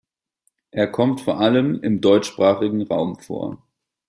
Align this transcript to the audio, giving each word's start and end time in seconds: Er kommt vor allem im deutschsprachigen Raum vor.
Er 0.71 0.87
kommt 0.87 1.21
vor 1.21 1.39
allem 1.39 1.83
im 1.83 2.01
deutschsprachigen 2.01 2.81
Raum 2.81 3.19
vor. 3.19 3.61